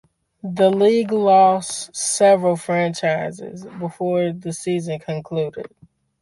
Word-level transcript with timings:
The 0.41 0.71
league 0.71 1.11
lost 1.11 1.95
several 1.95 2.55
franchises 2.55 3.67
before 3.77 4.31
the 4.31 4.51
season 4.51 4.97
concluded. 4.97 5.67